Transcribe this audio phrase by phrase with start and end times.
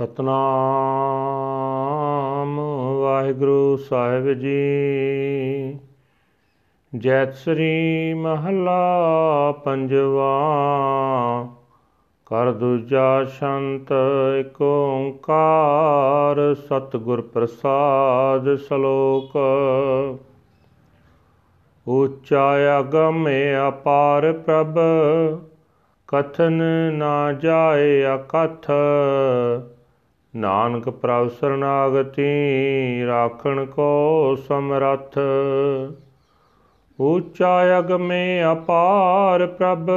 [0.00, 2.60] ਸਤਨਾਮ
[3.00, 5.78] ਵਾਹਿਗੁਰੂ ਸਾਹਿਬ ਜੀ।
[6.96, 11.48] ਜੈਤ ਸ੍ਰੀ ਮਹਲਾ ਪੰਜਵਾ
[12.26, 13.92] ਕਰ ਦੂਜਾ ਸ਼ੰਤ
[14.38, 19.30] ਏਕ ਓੰਕਾਰ, ਸਤਿਗੁਰ ਪ੍ਰਸਾਦ ਸ਼ਲੋਕ।
[21.88, 23.28] ਉੱਚਾ ਅਗਮ
[23.68, 24.78] ਅਪਾਰ ਪ੍ਰਭ,
[26.08, 26.62] ਕਥਨ
[26.92, 28.70] ਨਾ ਜਾਏ ਅਕਥ।
[30.36, 32.26] ਨਾਨਕ ਪ੍ਰਭ ਸਰਨਾਗਤੀ
[33.06, 35.18] ਰਾਖਣ ਕੋ ਸਮਰੱਥ।
[37.00, 39.88] ਉੱਚਾ ਅਗਮੇ ਅਪਾਰ ਪ੍ਰਭ,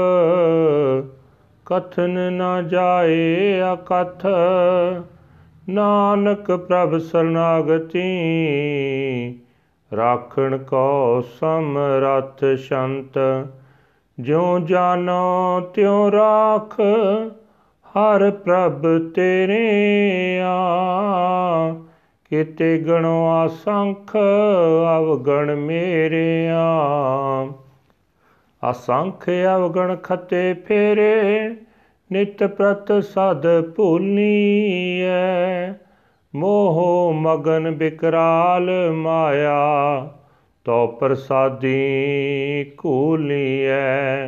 [1.66, 4.26] ਕਥਨ ਨਾ ਜਾਏ ਅਕਥ।
[5.70, 8.04] ਨਾਨਕ ਪ੍ਰਭ ਸਰਨਾਗਤੀ
[9.96, 13.46] ਰਾਖਣ ਕੋ ਸਮਰੱਥ। ਸ਼ੰਤ,
[14.20, 16.82] ਜਿਉ ਜਾਨੋ ਤਿਉ ਰਾਖ।
[17.98, 20.58] ਹਰ ਪ੍ਰਭ ਤੇਰੇ ਆ।
[22.30, 24.18] ਕਿਤੇ ਗਣੋ ਅਸੰਖ
[24.98, 26.68] ਅਵਗਣ ਮੇਰੇ ਆ।
[28.72, 31.50] ਅਸੰਖ ਅਵਗਣ ਖਤੇ ਫੇਰੇ,
[32.12, 35.74] ਨਿਤ ਪ੍ਰਤ ਸਦ ਭੂਲੀਐ।
[36.36, 40.10] ਮੋਹ ਮਗਨ ਬਿਕਰਾਲ ਮਾਇਆ
[40.64, 41.84] ਤੋ ਪ੍ਰਸਾਦੀ
[42.78, 44.28] ਕੂਲੀਐ।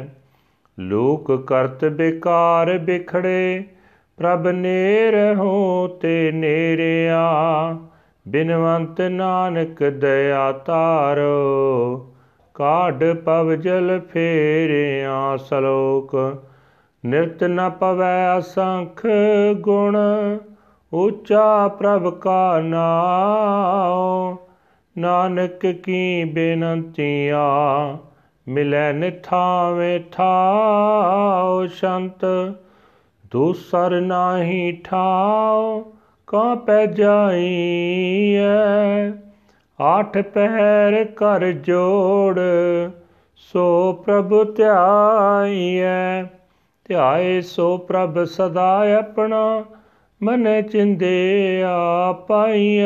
[0.80, 3.64] ਲੋਕ ਕਰਤ ਬਿਕਾਰ ਬਿਖੜੇ,
[4.18, 7.24] ਪ੍ਰਭ ਨੇਰ ਹੋ ਤੇ ਨੇਰਿਆ।
[8.28, 12.14] ਬਿਨਵੰਤ ਨਾਨਕ ਦਇਆ ਤਾਰੋ
[12.54, 16.44] ਕਾਢ ਪਵ ਜਲ ਫੇਰਿਆ ਸਲੋਕ।
[17.06, 19.06] ਨਿਰਤ ਨ ਪਵੈ ਅਸੰਖ
[19.54, 19.98] ਗੁਣ,
[20.94, 24.38] ਉੱਚਾ ਪ੍ਰਭ ਕਾ ਨਾਮ
[24.98, 27.46] ਨਾਨਕ ਕੀ ਬੇਨੰਤੀਆ
[28.48, 32.26] ਮਿਲੈ ਨਿਥਾਵੇਂ ਠਾਉ ਸ਼ੰਤ,
[33.32, 35.84] ਦੂਸਰ ਨਾਹੀ ਠਾਉ,
[36.28, 38.46] ਕਾ ਪੈ ਜਾਈਐ।
[39.82, 42.40] ਆਠ ਪਹਿਰ ਕਰ ਜੋੜ,
[43.36, 46.24] ਸੋ ਪ੍ਰਭ ਧਿਆਈਐ।
[46.88, 49.66] ਧਿਆਏ ਸੋ ਪ੍ਰਭ ਸਦਾ ਆਪਣਾ,
[50.24, 52.86] ਮਨ ਚਿੰਦੇ ਆ ਪਾਈਐ।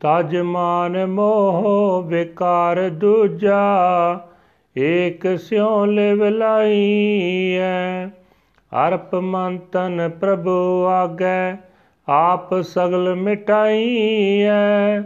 [0.00, 3.60] ਤਜ ਮਾਨ ਮੋਹ ਵਿਕਾਰ ਦੂਜਾ,
[4.78, 8.06] ਏਕ ਸਿਉ ਲਿਵ ਲਾਈਐ।
[8.88, 11.56] ਅਰਪ ਮੰਤਨ ਪ੍ਰਭੂ ਆਗੈ,
[12.08, 15.00] ਆਪ ਸਗਲ ਮਿਟਾਈਐ।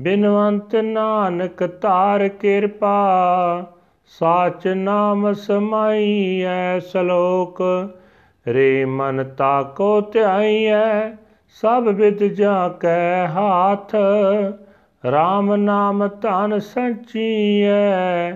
[0.00, 2.96] ਬਿਨਵੰਤ ਨਾਨਕ ਤਾਰ ਕਿਰਪਾ,
[4.06, 7.62] ਸਾਚ ਨਾਮ ਸਮਾਈਐ। ਸ਼ਲੋਕ,
[8.48, 11.10] ਰੇ ਮਨ ਤਾਕੋ ਧਿਆਈਐ।
[11.50, 13.94] ਸਭ ਵਿਦ ਜਾ ਕੈ ਹਾਥ
[15.04, 18.32] RAM ਨਾਮ ਧਨ ਸੰਚੀਐ।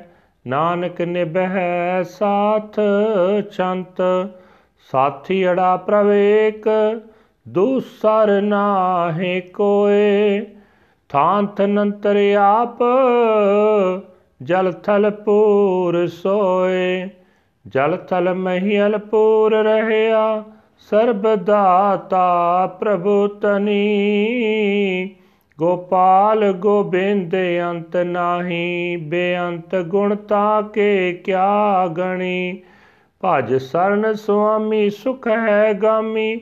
[0.46, 2.80] ਨਾਨਕ ਨਿਭੈ ਸਾਥ
[3.56, 4.02] ਚੰਤ,
[4.92, 6.68] ਸਾਥੀ ਅੜਾ ਪ੍ਰਵੇਕ,
[7.48, 10.40] ਦੂਸਰ ਨਾਹੀ ਕੋਏ।
[11.08, 12.78] ਥਾਂਤ ਨੰਤਰ ਆਪ,
[14.42, 17.08] ਜਲ ਥਲ ਪੂਰ ਸੋਏ।
[17.66, 20.44] ਜਲ ਥਲ ਮਹੀਲ ਪੂਰ ਰਹਿਆ
[20.90, 25.14] ਸਰਬ ਦਾਤਾ ਪ੍ਰਭੂ ਤਨੀ
[25.58, 27.34] ਗੋਪਾਲ ਗੋਬਿੰਦ
[27.70, 32.62] ਅੰਤ ਨਾਹੀ, ਬੇਅੰਤ ਗੁਣ ਤਾਕੇ ਕਿਆ ਗਣੀ?
[33.24, 36.40] ਭਜ ਸਰਨ ਸੁਆਮੀ ਸੁਖ ਹੈ ਗਾਮੀ,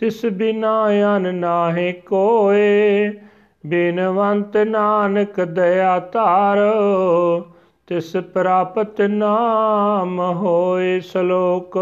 [0.00, 3.10] ਤਿਸ ਬਿਨਾ ਅਨ ਨਾਹੀ ਕੋਏ।
[3.66, 7.40] ਬਿਨਵੰਤ ਨਾਨਕ ਦਇਆ ਧਾਰੋ,
[7.86, 11.78] ਤਿਸ ਪ੍ਰਾਪਤ ਨਾਮ ਹੋਏ ਸ਼ਲੋਕ।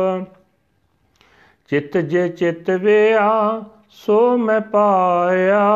[1.71, 5.69] ਚਿਤ ਜੇ ਚਿਤ ਵਿਆ, ਸੋ ਮੈਂ ਪਾਇਆ।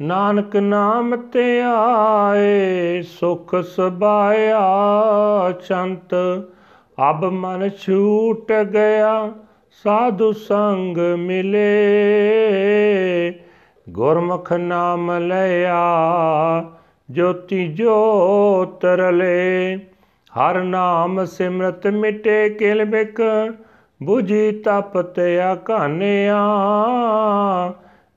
[0.00, 4.60] ਨਾਨਕ ਨਾਮ ਤੇ ਆਏ, ਸੁਖ ਸਬਾਇਆ
[5.68, 6.14] ਚੰਤ,
[7.10, 9.32] ਅਬ ਮਨ ਛੂਟ ਗਿਆ,
[9.82, 11.68] ਸਾਧੂ ਸੰਗ ਮਿਲੇ।
[13.90, 15.84] ਗੁਰਮੁਖ ਨਾਮ ਲਿਆ,
[17.10, 19.78] ਜੋਤੀ ਜੋਤ ਰਲੇ।
[20.40, 23.20] ਹਰ ਨਾਮ ਸਿਮਰਤ ਮਿਟੇ ਕਿਲ ਬਿਕ
[24.06, 26.38] 부ਜੀ ਤਪ ਤੇ ਆਕਾਨਿਆ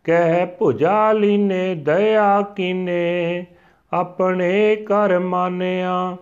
[0.04, 3.46] ਕਹਿ ਭੁਜਾ ਲੀਨੇ ਦਇਆ ਕੀਨੇ,
[3.94, 6.18] ਆਪਣੇ ਕਰ ਮਾਨਿਆ,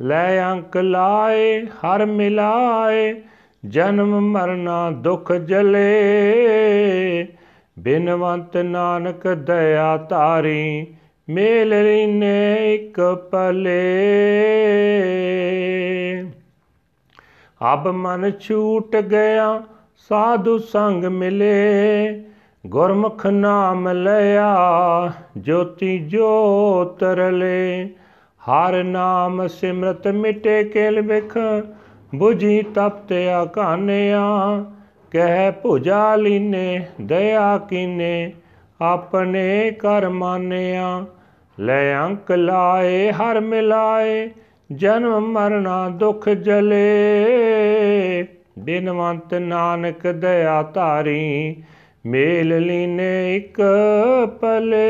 [0.00, 3.14] ਲੈ ਅੰਕ ਲਾਏ, ਹਰ ਮਿਲਾਏ,
[3.66, 7.26] ਜਨਮ ਮਰਨਾ ਦੁਖ ਜਲੇ,
[7.78, 10.86] ਬਿਨਵੰਤ ਨਾਨਕ ਦਇਆ ਤਾਰੀ
[11.28, 13.00] ਮੇਲ ਰੀਨੇ ਇੱਕ
[13.30, 13.82] ਪਲੇ।
[17.72, 19.62] ਅਬ ਮਨ ਛੂਟ ਗਿਆ,
[20.08, 22.24] ਸਾਧੂ ਸੰਗ ਮਿਲੇ।
[22.66, 24.56] ਗੁਰਮੁਖ ਨਾਮ ਲਿਆ,
[25.36, 27.88] ਜੋਤੀ ਜੋਤ ਰਲੇ।
[28.42, 31.36] ਹਰ ਨਾਮ ਸਿਮਰਤ ਮਿਟੇ ਕੇਲ ਵਿਖ
[32.22, 34.20] 부ਜੀ ਤਪਤ ਆਕਾਨਿਆ
[35.10, 38.32] ਕਹਿ ਭੁਜਾ ਲੀਨੇ, ਦਇਆ ਕੀਨੇ,
[38.80, 41.04] ਆਪਣੇ ਕਰ ਮਾਨਿਆ।
[41.60, 44.30] ਲੈ ਅੰਕ ਲਾਏ, ਹਰ ਮਿਲਾਏ।
[44.78, 46.82] ਜਨਮ ਮਰਨਾ ਦੁਖ ਜਲੇ
[48.58, 51.62] ਬਿਨਵੰਤ ਨਾਨਕ ਦਇਆ ਧਾਰੀ
[52.06, 53.60] ਮੇਲ ਲੀਨੇ ਇੱਕ
[54.40, 54.84] ਪਲੇ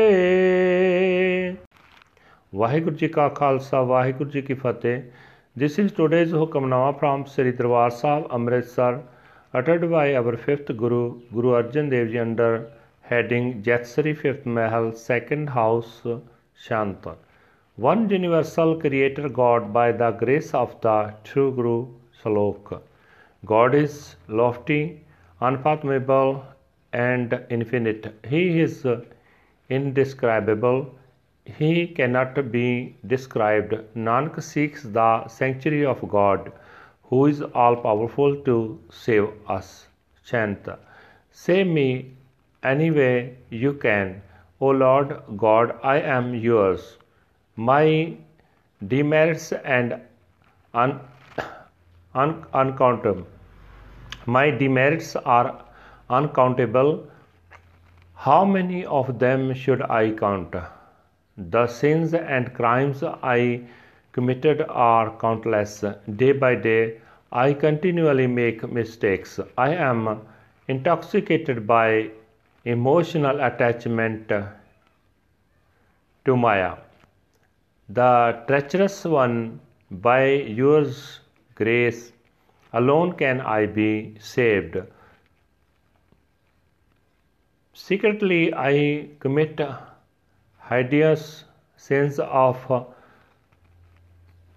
[2.55, 5.01] ਵਾਹਿਗੁਰੂ ਜੀ ਕਾ ਖਾਲਸਾ ਵਾਹਿਗੁਰੂ ਜੀ ਕੀ ਫਤਿਹ
[5.55, 9.03] This is today's Hukamnama from Sri Darbar Sahib Amritsar
[9.53, 12.71] uttered by our fifth Guru Guru Arjan Dev Ji under
[13.03, 16.01] heading Jatsari Fifth Mahal Second House
[16.59, 17.13] Shanta.
[17.75, 21.87] One universal creator God by the grace of the true Guru
[22.23, 22.81] Salok.
[23.45, 25.01] God is lofty,
[25.41, 26.43] unfathomable,
[26.93, 28.13] and infinite.
[28.27, 28.85] He is
[29.69, 30.93] indescribable
[31.45, 33.73] he cannot be described.
[33.95, 36.53] Nanak seeks the sanctuary of God,
[37.03, 39.87] who is all powerful to save us.
[40.25, 40.69] Chant.
[41.31, 42.13] Save me
[42.63, 44.21] any way you can.
[44.61, 46.97] O Lord God, I am yours.
[47.55, 48.17] My
[48.87, 49.99] demerits and
[50.73, 50.99] un-
[52.15, 53.27] un- uncountable.
[54.25, 55.63] My demerits are
[56.09, 57.07] uncountable.
[58.15, 60.55] How many of them should I count?
[61.37, 63.61] The sins and crimes I
[64.13, 65.83] committed are countless.
[66.15, 66.97] Day by day,
[67.31, 69.39] I continually make mistakes.
[69.57, 70.21] I am
[70.67, 72.09] intoxicated by
[72.65, 74.29] emotional attachment
[76.25, 76.77] to Maya.
[77.89, 79.59] The treacherous one,
[79.91, 81.19] by yours
[81.55, 82.13] grace
[82.71, 84.77] alone can I be saved.
[87.73, 89.59] Secretly, I commit
[90.69, 91.43] hideous
[91.75, 92.87] sins of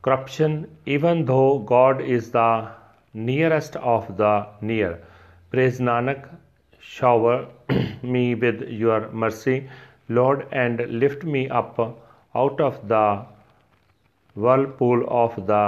[0.03, 2.71] corruption, even though God is the
[3.13, 5.03] nearest of the near.
[5.51, 6.29] Praise Nanak,
[6.79, 7.49] shower
[8.03, 9.69] me with your mercy,
[10.09, 12.03] Lord, and lift me up
[12.43, 13.05] out of the
[14.35, 15.65] whirlpool of the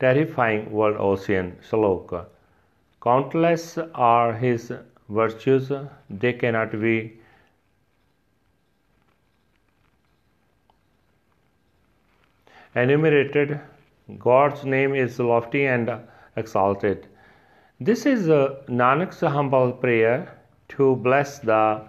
[0.00, 1.56] terrifying world ocean.
[1.68, 2.26] Slok.
[3.02, 4.72] Countless are his
[5.08, 5.70] virtues,
[6.08, 6.96] they cannot be
[12.74, 13.60] enumerated.
[14.18, 15.90] God's name is lofty and
[16.36, 17.06] exalted.
[17.80, 20.38] This is uh, Nanak's humble prayer
[20.68, 21.82] to bless the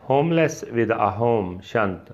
[0.00, 2.10] homeless with a home, Shant.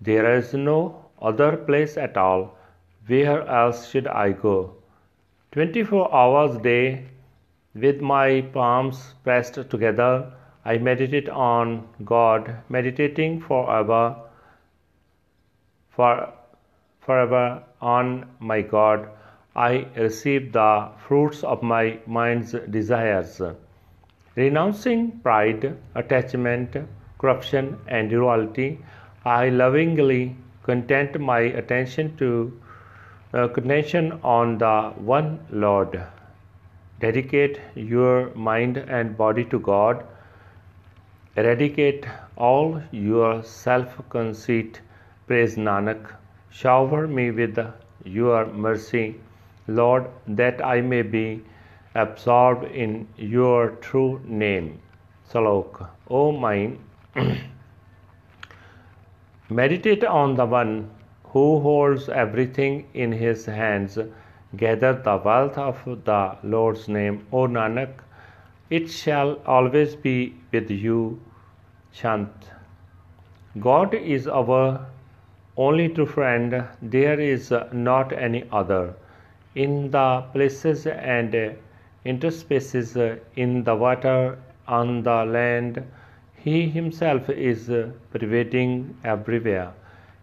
[0.00, 2.56] There is no other place at all.
[3.06, 4.74] Where else should I go?
[5.52, 7.06] 24 hours a day,
[7.74, 10.32] with my palms pressed together,
[10.64, 14.16] I meditate on God, meditating forever,
[15.90, 16.32] for
[17.00, 19.08] forever on my God.
[19.54, 23.40] I receive the fruits of my mind's desires.
[24.34, 26.76] Renouncing pride, attachment,
[27.18, 28.80] corruption, and duality,
[29.26, 32.60] I lovingly content my attention to
[33.34, 36.00] uh, contention on the one Lord.
[37.00, 40.04] Dedicate your mind and body to God.
[41.36, 42.06] Eradicate
[42.36, 44.80] all your self conceit.
[45.26, 46.06] Praise Nanak.
[46.50, 47.58] Shower me with
[48.04, 49.16] your mercy,
[49.66, 51.42] Lord, that I may be
[51.96, 54.80] absorbed in your true name.
[55.28, 55.88] Salok.
[56.08, 56.78] O mind,
[59.48, 60.90] meditate on the one
[61.24, 63.98] who holds everything in his hands.
[64.56, 67.90] Gather the wealth of the Lord's name, O Nanak.
[68.70, 71.20] It shall always be with you.
[71.92, 72.50] Chant.
[73.58, 74.86] God is our
[75.56, 78.94] only true friend, there is not any other.
[79.54, 81.56] In the places and
[82.04, 84.38] interspaces, in the water,
[84.68, 85.82] on the land,
[86.46, 89.72] he himself is uh, pervading everywhere.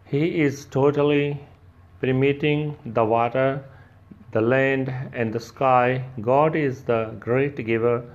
[0.06, 1.42] He is totally
[2.00, 3.63] permeating the water,
[4.32, 6.06] the land, and the sky.
[6.22, 8.06] God is the great giver,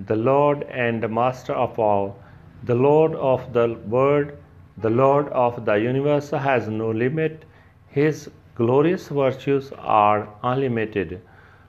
[0.00, 2.18] the Lord and Master of all,
[2.64, 4.32] the Lord of the world
[4.78, 7.44] the Lord of the universe has no limit.
[7.88, 11.20] His glorious virtues are unlimited.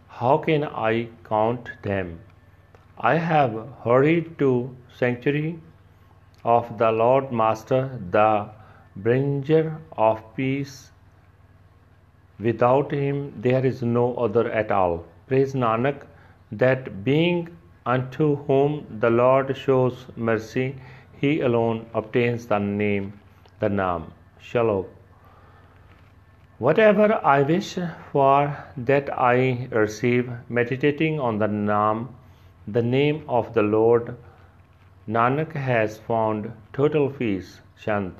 [0.07, 2.19] How can I count them?
[2.97, 5.59] I have hurried to sanctuary
[6.43, 8.49] of the Lord Master, the
[8.95, 10.91] bringer of peace.
[12.39, 15.05] Without him there is no other at all.
[15.27, 16.03] Praise Nanak,
[16.51, 17.49] that being
[17.85, 20.75] unto whom the Lord shows mercy,
[21.19, 23.13] he alone obtains the name,
[23.59, 24.11] the Naam.
[24.39, 24.85] Shalom.
[26.59, 27.77] Whatever I wish
[28.11, 32.09] for, that I receive, meditating on the Naam,
[32.67, 34.15] the name of the Lord.
[35.07, 37.59] Nanak has found total peace.
[37.75, 38.13] Shant.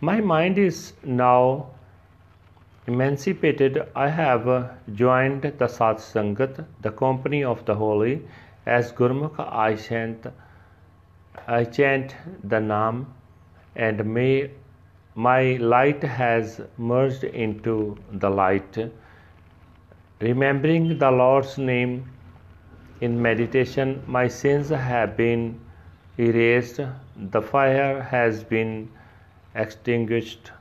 [0.00, 1.66] My mind is now
[2.86, 3.86] emancipated.
[3.94, 8.22] I have joined the Sat Sangat, the company of the holy.
[8.64, 10.26] As Gurmukh I chant,
[11.46, 13.06] I chant the Naam,
[13.76, 14.50] and may
[15.14, 18.78] my light has merged into the light.
[20.20, 22.10] Remembering the Lord's name
[23.02, 25.60] in meditation, my sins have been
[26.16, 26.80] erased,
[27.16, 28.88] the fire has been
[29.54, 30.52] extinguished,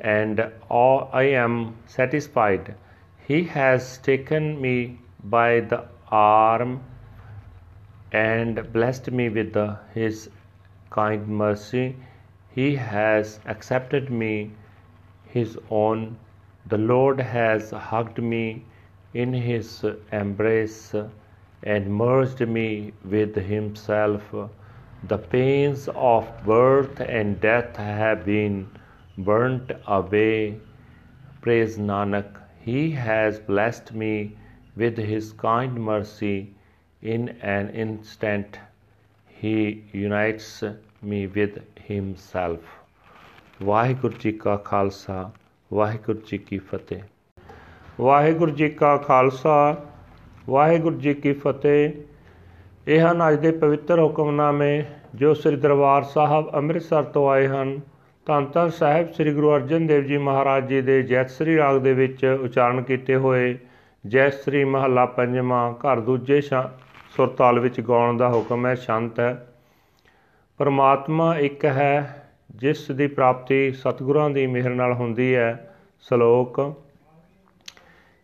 [0.00, 2.74] and I am satisfied.
[3.26, 6.82] He has taken me by the arm
[8.12, 9.56] and blessed me with
[9.94, 10.30] his
[10.90, 11.96] kind mercy.
[12.54, 14.52] He has accepted me
[15.26, 16.16] his own.
[16.66, 18.64] The Lord has hugged me
[19.12, 20.94] in his embrace
[21.62, 24.22] and merged me with himself.
[25.03, 28.67] The pains of birth and death have been
[29.17, 30.59] burnt away.
[31.41, 32.41] Praise Nanak.
[32.59, 34.37] He has blessed me
[34.75, 36.53] with his kind mercy.
[37.01, 38.59] In an instant,
[39.29, 40.63] he unites
[41.01, 42.59] me with himself.
[43.63, 45.31] Waheguru ਜੀ ਕਾ ਖਾਲਸਾ
[45.73, 47.01] ਵਾਹਿਗੁਰੂ ਜੀ ਕੀ ਫਤਿਹ
[48.01, 49.55] ਵਾਹਿਗੁਰੂ ਜੀ ਕਾ ਖਾਲਸਾ
[50.49, 51.91] ਵਾਹਿਗੁਰੂ ਜੀ ਕੀ ਫਤਿਹ
[52.88, 57.80] ਇਹ ਹਨ ਅੱਜ ਦੇ ਪਵਿੱਤਰ ਹੁਕਮਨਾਮੇ ਜੋ ਸ੍ਰੀ ਦਰਬਾਰ ਸਾਹਿਬ ਅੰਮ੍ਰਿਤਸਰ ਤੋਂ ਆਏ ਹਨ।
[58.26, 61.92] ਧੰਨ ਧੰਨ ਸਾਹਿਬ ਸ੍ਰੀ ਗੁਰੂ ਅਰਜਨ ਦੇਵ ਜੀ ਮਹਾਰਾਜ ਜੀ ਦੇ ਜੈਤ ਸ੍ਰੀ ਰਾਗ ਦੇ
[61.92, 63.56] ਵਿੱਚ ਉਚਾਰਨ ਕੀਤੇ ਹੋਏ
[64.06, 69.46] ਜੈ ਸ੍ਰੀ ਮਹੱਲਾ ਪੰਜਵਾਂ ਘਰ ਦੂਜੇ ਸੁਰਤਾਲ ਵਿੱਚ ਗਾਉਣ ਦਾ ਹੁਕਮ ਹੈ, ਸ਼ਾਂਤ ਹੈ।
[70.58, 72.24] ਪਰਮਾਤਮਾ ਇੱਕ ਹੈ,
[72.56, 76.60] ਜਿਸ ਦੀ ਪ੍ਰਾਪਤੀ ਸਤਿਗੁਰਾਂ ਦੀ ਮਿਹਰ ਨਾਲ ਹੁੰਦੀ ਹੈ, ਸ਼ਲੋਕ।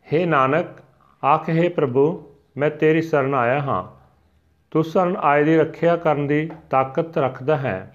[0.07, 0.67] हे ਨਾਨਕ,
[1.25, 2.23] ਆਖੇ ਪ੍ਰਭੂ,
[2.57, 4.00] ਮੈਂ ਤੇਰੀ ਸ਼ਰਨ ਆਇਆ ਹਾਂ।
[4.71, 7.95] ਤੁਸਰਨ ਆਏ ਦੀ ਰੱਖਿਆ ਕਰਨ ਦੀ ਤਾਕਤ ਰੱਖਦਾ ਹੈ।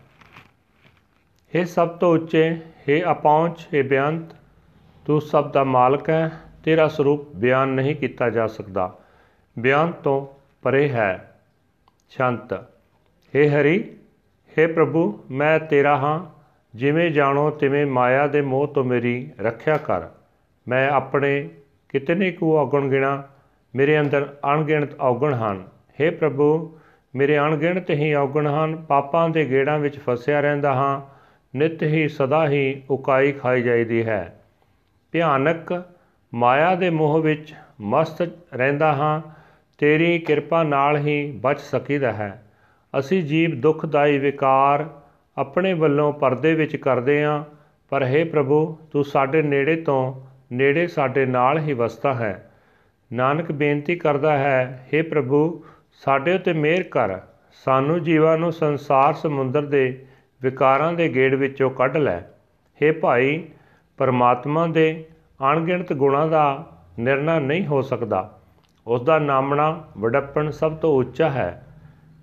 [1.55, 4.35] ਇਹ ਸਭ ਤੋਂ ਉੱਚੇ, ਹੈ ਅਪਹੁੰਚ, ਹੈ ਬਿਆੰਤ
[5.05, 6.31] ਤੂੰ ਸਭ ਦਾ ਮਾਲਕ ਹੈ,
[6.63, 8.97] ਤੇਰਾ ਸਰੂਪ ਬਿਆਨ ਨਹੀਂ ਕੀਤਾ ਜਾ ਸਕਦਾ।
[9.59, 10.27] ਬਿਆਨ ਤੋਂ
[10.61, 11.41] ਪਰੇ ਹੈ।
[12.09, 12.53] ਸ਼ਾਂਤ
[13.35, 13.97] हे ਹਰੀ
[14.57, 16.25] हे ਪ੍ਰਭੂ, ਮੈਂ ਤੇਰਾ ਹਾਂ,
[16.77, 20.01] ਜਿਵੇਂ ਜਾਣੋ ਤਿਵੇਂ ਮਾਇਆ ਦੇ ਮੋਹ ਤੋਂ ਮੇਰੀ ਰੱਖਿਆ ਕਰ।
[20.67, 21.49] ਮੈਂ ਆਪਣੇ
[21.89, 23.23] ਕਿਤਨੇ ਕੋ ਔਗਣ ਗਿਣਾ,
[23.75, 26.78] ਮੇਰੇ ਅੰਦਰ ਅਣਗਿਣਤ ਔਗਣ ਹਨ। हे ਪ੍ਰਭੂ
[27.14, 31.00] ਮੇਰੇ ਅਣਗਿਣਤ ਹੀ ਔਗਣ ਹਨ ਪਾਪਾਂ ਦੇ ਗੇੜਾਂ ਵਿੱਚ ਫਸਿਆ ਰਹਿੰਦਾ ਹਾਂ
[31.54, 34.22] ਨਿਤ ਹੀ ਸਦਾ ਹੀ ਉਕਾਈ ਖਾਈ ਜਾਂਦੀ ਹੈ
[35.14, 35.72] ਭਿਆਨਕ
[36.32, 38.22] ਮਾਇਆ ਦੇ ਮੋਹ ਵਿੱਚ ਮਸਤ
[38.54, 39.20] ਰਹਿੰਦਾ ਹਾਂ
[39.78, 42.30] ਤੇਰੀ ਕਿਰਪਾ ਨਾਲ ਹੀ ਬਚ ਸਕੀਦਾ ਹੈ
[42.94, 44.86] ਅਸੀਂ ਜੀਵ ਦੁਖਦਾਈ ਵਿਕਾਰ
[45.36, 47.42] ਆਪਣੇ ਵੱਲੋਂ ਪਰਦੇ ਵਿੱਚ ਕਰਦੇ ਹਾਂ
[47.92, 50.00] ਪਰ हे ਪ੍ਰਭੂ ਤੂੰ ਸਾਡੇ ਨੇੜੇ ਤੋਂ
[50.52, 52.32] ਨੇੜੇ ਸਾਡੇ ਨਾਲ ਹੀ ਵਸਦਾ ਹੈ
[53.10, 55.40] ਨਾਨਕ ਬੇਨਤੀ ਕਰਦਾ ਹੈ हे ਪ੍ਰਭੂ
[56.03, 57.19] ਸਾਡੇ ਉਤੇ ਮਿਹਰ ਕਰ,
[57.65, 60.05] ਸਾਨੂੰ ਜੀਵਾਂ ਨੂੰ ਸੰਸਾਰ ਸਮੁੰਦਰ ਦੇ
[60.41, 62.19] ਵਿਕਾਰਾਂ ਦੇ ਗੇੜ ਵਿੱਚੋਂ ਕੱਢ ਲੈ।
[62.81, 63.47] हे ਭਾਈ,
[63.97, 65.05] ਪਰਮਾਤਮਾ ਦੇ
[65.51, 68.39] ਅਣਗਿਣਤ ਗੁਣਾਂ ਦਾ ਨਿਰਣਾ ਨਹੀਂ ਹੋ ਸਕਦਾ।
[68.87, 71.67] ਉਸ ਦਾ ਨਾਮਣਾ ਵਡੱਪਣ ਸਭ ਤੋਂ ਉੱਚਾ ਹੈ।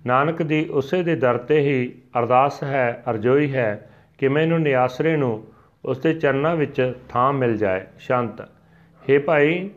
[0.05, 5.43] ਨਾਨਕ ਦੀ ਉਸੇ ਦੇ ਦਰ ਤੇ ਹੀ ਅਰਦਾਸ ਹੈ, ਅਰਜ਼ੋਈ ਹੈ ਕਿ ਮੈਨੂੰ ਨਿਆਸਰੇ ਨੂੰ
[5.85, 8.41] ਉਸ ਦੇ ਚਰਨਾਂ ਵਿੱਚ ਥਾਂ ਮਿਲ ਜਾਏ, ਸ਼ਾਂਤ।
[9.03, 9.69] हे ਭਾਈ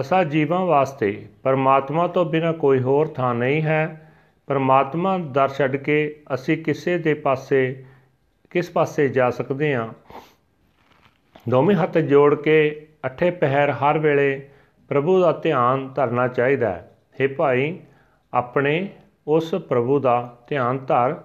[0.00, 4.12] ਅਸਾ ਜੀਵਾਂ ਵਾਸਤੇ ਪਰਮਾਤਮਾ ਤੋਂ ਬਿਨਾ ਕੋਈ ਹੋਰ ਥਾਂ ਨਹੀਂ ਹੈ।
[4.46, 7.84] ਪਰਮਾਤਮਾ ਦਰ ਛੱਡ ਕੇ ਅਸੀਂ ਕਿਸੇ ਦੇ ਪਾਸੇ,
[8.50, 9.88] ਕਿਸ ਪਾਸੇ ਜਾ ਸਕਦੇ ਹਾਂ?
[11.48, 14.48] ਦੋਵੇਂ ਹੱਥ ਜੋੜ ਕੇ ਅਠੇ ਪਹਿਰ ਹਰ ਵੇਲੇ
[14.88, 17.80] ਪ੍ਰਭੂ ਦਾ ਧਿਆਨ ਧਰਨਾ ਚਾਹੀਦਾ ਹੈ। हे ਭਾਈ,
[18.34, 18.88] ਆਪਣੇ
[19.26, 21.20] ਉਸ ਪ੍ਰਭੂ ਦਾ ਧਿਆਨ ਧਰ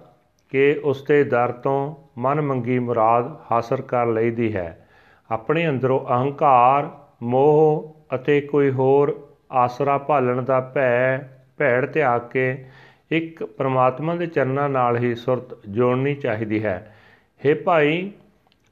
[0.48, 4.88] ਕਿ ਉਸ ਦੇ ਦਰ ਤੋਂ ਮਨ ਮੰਗੀ ਮੁਰਾਦ ਹਾਸਲ ਕਰ ਲਈਦੀ ਹੈ।
[5.30, 6.90] ਆਪਣੇ ਅੰਦਰੋਂ ਅਹੰਕਾਰ,
[7.22, 11.18] ਮੋਹ ਅਤੇ ਕੋਈ ਹੋਰ ਆਸਰਾ ਭਾਲਣ ਦਾ ਭੈ,
[11.58, 12.64] ਭੈੜ ਤਿਆਗ ਕੇ
[13.10, 16.94] ਇੱਕ ਪ੍ਰਮਾਤਮਾ ਦੇ ਚਰਨਾਂ ਨਾਲ ਹੀ ਸੁਰਤ ਜੋੜਨੀ ਚਾਹੀਦੀ ਹੈ।
[17.40, 18.10] हे ਭਾਈ,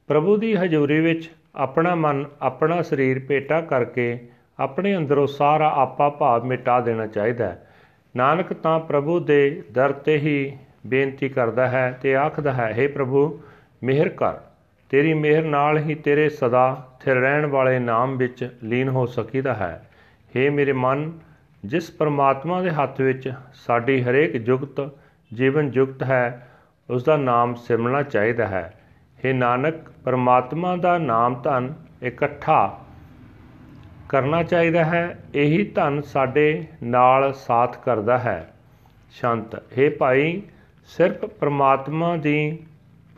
[0.09, 4.29] ਪ੍ਰਭੂ ਦੀ ਹਜ਼ੂਰੀ ਵਿੱਚ ਆਪਣਾ ਮਨ, ਆਪਣਾ ਸਰੀਰ ਭੇਟਾ ਕਰਕੇ
[4.59, 7.65] ਆਪਣੇ ਅੰਦਰੋਂ ਸਾਰਾ ਆਪਾ ਭਾਵ ਮਿਟਾ ਦੇਣਾ ਚਾਹੀਦਾ ਹੈ।
[8.17, 13.41] ਨਾਨਕ ਤਾਂ ਪ੍ਰਭੂ ਦੇ ਦਰ ਤੇ ਹੀ ਬੇਨਤੀ ਕਰਦਾ ਹੈ ਤੇ ਆਖਦਾ ਹੈ हे ਪ੍ਰਭੂ,
[13.83, 14.35] ਮਿਹਰ ਕਰ।
[14.92, 16.66] ਤੇਰੀ ਮਿਹਰ ਨਾਲ ਹੀ ਤੇਰੇ ਸਦਾ
[17.00, 19.72] ਥਿਰ ਰਹਿਣ ਵਾਲੇ ਨਾਮ ਵਿੱਚ ਲੀਨ ਹੋ ਸਕੀਦਾ ਹੈ
[20.32, 21.12] हे ਮੇਰੇ ਮਨ
[21.64, 23.32] ਜਿਸ ਪਰਮਾਤਮਾ ਦੇ ਹੱਥ ਵਿੱਚ
[23.66, 24.82] ਸਾਡੀ ਹਰੇਕ ਜੁਗਤ
[25.32, 26.48] ਜੀਵਨ ਜੁਗਤ ਹੈ
[26.90, 28.64] ਉਸ ਦਾ ਨਾਮ ਸਿਮਰਨਾ ਚਾਹੀਦਾ ਹੈ
[29.20, 32.60] हे ਨਾਨਕ ਪਰਮਾਤਮਾ ਦਾ ਨਾਮ ਧਨ ਇਕੱਠਾ
[34.10, 35.06] ਕਰਨਾ ਚਾਹੀਦਾ ਹੈ
[35.36, 38.54] ਇਹੀ ਧਨ ਸਾਡੇ ਨਾਲ ਸਾਥ ਕਰਦਾ ਹੈ
[39.14, 40.42] ਸ਼ਾਂਤ हे ਭਾਈ
[40.90, 42.38] ਸਿਰਫ ਪ੍ਰਮਾਤਮਾ ਦੀ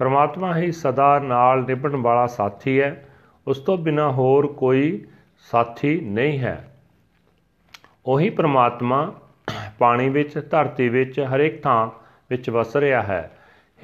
[0.00, 3.08] ਪ੍ਰਮਾਤਮਾ ਹੀ ਸਦਾ ਨਾਲ ਨਿਭਣ ਵਾਲਾ ਸਾਥੀ ਹੈ।
[3.46, 5.06] ਉਸ ਤੋਂ ਬਿਨਾ ਹੋਰ ਕੋਈ
[5.50, 6.78] ਸਾਥੀ ਨਹੀਂ ਹੈ।
[8.06, 9.14] ਉਹੀ ਪ੍ਰਮਾਤਮਾ
[9.78, 11.88] ਪਾਣੀ ਵਿੱਚ, ਧਰਤੀ ਵਿੱਚ, ਹਰੇਕ ਥਾਂ
[12.30, 13.30] ਵਿੱਚ ਵਸ ਰਿਹਾ ਹੈ।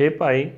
[0.00, 0.50] हे ਭਾਈ,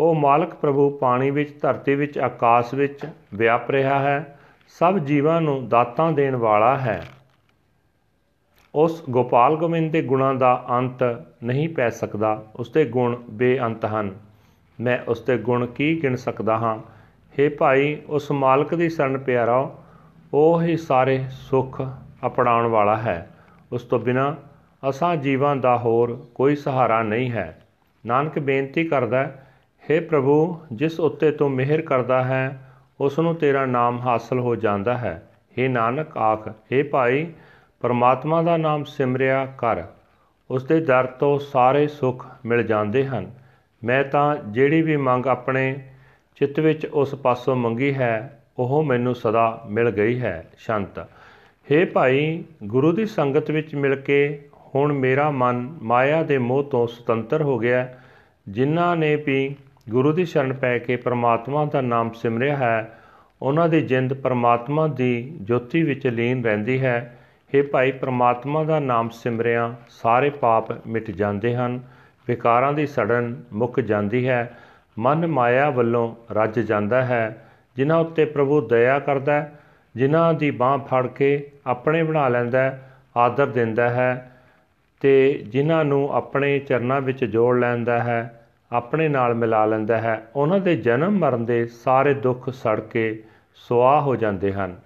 [0.00, 5.68] ਉਹ ਮਾਲਕ ਪ੍ਰਭੂ ਪਾਣੀ ਵਿੱਚ, ਧਰਤੀ ਵਿੱਚ, ਆਕਾਸ਼ ਵਿੱਚ ਵਿਆਪ ਰਿਹਾ ਹੈ। ਸਭ ਜੀਵਾਂ ਨੂੰ
[5.68, 7.06] ਦਾਤਾਂ ਦੇਣ ਵਾਲਾ ਹੈ।
[8.74, 14.33] ਉਸ ਗੋਪਾਲ ਗੋਬਿੰਦ ਦੇ ਗੁਣਾਂ ਦਾ ਅੰਤ ਨਹੀਂ ਪੈ ਸਕਦਾ। ਉਸ ਦੇ ਗੁਣ ਬੇਅੰਤ ਹਨ।
[14.79, 16.77] ਮੈਂ ਉਸ ਦੇ ਗੁਣ ਕੀ ਗਿਣ ਸਕਦਾ ਹਾਂ
[17.33, 19.57] हे ਭਾਈ ਉਸ ਮਾਲਕ ਦੀ ਸ਼ਰਨ ਪਿਆਰਾ
[20.33, 21.81] ਉਹ ਹੀ ਸਾਰੇ ਸੁੱਖ
[22.25, 23.29] ਅਪਣਾਉਣ ਵਾਲਾ ਹੈ
[23.71, 24.35] ਉਸ ਤੋਂ ਬਿਨਾ
[24.83, 27.47] ਅਸਾਂ ਜੀਵਾਂ ਦਾ ਹੋਰ ਕੋਈ ਸਹਾਰਾ ਨਹੀਂ ਹੈ
[28.03, 29.45] ਨਾਨਕ ਬੇਨਤੀ ਕਰਦਾ ਹੈ
[29.83, 30.35] हे ਪ੍ਰਭੂ
[30.73, 32.59] ਜਿਸ ਉੱਤੇ ਤੂੰ ਮਿਹਰ ਕਰਦਾ ਹੈ
[32.99, 35.21] ਉਸ ਨੂੰ ਤੇਰਾ ਨਾਮ ਹਾਸਲ ਹੋ ਜਾਂਦਾ ਹੈ
[35.57, 37.25] हे ਨਾਨਕ ਆਖ हे ਭਾਈ
[37.83, 39.83] ਪਰਮਾਤਮਾ ਦਾ ਨਾਮ ਸਿਮਰਿਆ ਕਰ
[40.49, 43.31] ਉਸ ਦੇ ਦਰ ਤੋਂ ਸਾਰੇ ਸੁੱਖ ਮਿਲ ਜਾਂਦੇ ਹਨ
[43.84, 45.76] ਮੈਂ ਤਾਂ ਜਿਹੜੀ ਵੀ ਮੰਗ ਆਪਣੇ
[46.36, 50.98] ਚਿੱਤ ਵਿੱਚ ਉਸ ਪਾਸੋਂ ਮੰਗੀ ਹੈ, ਉਹ ਮੈਨੂੰ ਸਦਾ ਮਿਲ ਗਈ ਹੈ, ਸ਼ੰਤ।
[51.66, 56.86] हे ਭਾਈ, ਗੁਰੂ ਦੀ ਸੰਗਤ ਵਿੱਚ ਮਿਲ ਕੇ ਹੁਣ ਮੇਰਾ ਮਨ ਮਾਇਆ ਦੇ ਮੋਹ ਤੋਂ
[56.86, 57.88] ਸੁਤੰਤਰ ਹੋ ਗਿਆ
[58.48, 59.56] ਜਿਨ੍ਹਾਂ ਨੇ ਵੀ
[59.90, 62.98] ਗੁਰੂ ਦੀ ਸ਼ਰਨ ਪੈ ਕੇ ਪ੍ਰਮਾਤਮਾ ਦਾ ਨਾਮ ਸਿਮਰਿਆ ਹੈ,
[63.42, 67.18] ਉਹਨਾਂ ਦੀ ਜਿੰਦ ਪ੍ਰਮਾਤਮਾ ਦੀ ਜੋਤੀ ਵਿੱਚ ਲੀਨ ਰਹਿੰਦੀ ਹੈ।
[67.54, 71.80] हे ਭਾਈ, ਪ੍ਰਮਾਤਮਾ ਦਾ ਨਾਮ ਸਿਮਰਿਆ ਸਾਰੇ ਪਾਪ ਮਿਟ ਜਾਂਦੇ ਹਨ।
[72.28, 74.58] ਵਿਕਾਰਾਂ ਦੀ ਸੜਨ ਮੁੱਕ ਜਾਂਦੀ ਹੈ।
[74.98, 79.60] ਮਨ ਮਾਇਆ ਵੱਲੋਂ ਰੱਜ ਜਾਂਦਾ ਹੈ। ਜਿਨ੍ਹਾਂ ਉੱਤੇ ਪ੍ਰਭੂ ਦਇਆ ਕਰਦਾ ਹੈ,
[79.96, 84.30] ਜਿਨ੍ਹਾਂ ਦੀ ਬਾਹ ਫੜ ਕੇ ਆਪਣੇ ਬਣਾ ਲੈਂਦਾ ਹੈ, ਆਦਰ ਦਿੰਦਾ ਹੈ
[85.00, 90.58] ਤੇ ਜਿਨ੍ਹਾਂ ਨੂੰ ਆਪਣੇ ਚਰਨਾਂ ਵਿੱਚ ਜੋੜ ਲੈਂਦਾ ਹੈ, ਆਪਣੇ ਨਾਲ ਮਿਲਾ ਲੈਂਦਾ ਹੈ। ਉਹਨਾਂ
[90.58, 93.22] ਦੇ ਜਨਮ ਮਰਨ ਦੇ ਸਾਰੇ ਦੁੱਖ ਸੜ ਕੇ
[93.54, 94.76] ਸੁਆਹ ਹੋ ਜਾਂਦੇ ਹਨ।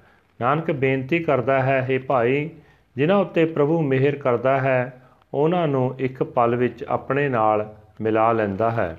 [0.40, 2.50] ਨਾਨਕ ਬੇਨਤੀ ਕਰਦਾ ਹੈ हे ਭਾਈ,
[2.96, 5.02] ਜਿਨ੍ਹਾਂ ਉੱਤੇ ਪ੍ਰਭੂ ਮਿਹਰ ਕਰਦਾ ਹੈ
[5.34, 8.96] ਉਹਨਾਂ ਨੂੰ ਇੱਕ ਪਲ ਵਿੱਚ ਆਪਣੇ ਨਾਲ ਮਿਲਾ ਲੈਂਦਾ ਹੈ।